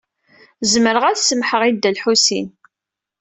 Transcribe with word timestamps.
Zemreɣ 0.71 1.03
ad 1.05 1.17
semmḥeɣ 1.19 1.61
i 1.63 1.71
Dda 1.73 1.89
Lḥusin. 1.95 2.47